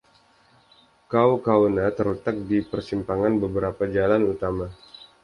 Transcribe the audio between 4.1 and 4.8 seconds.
utama.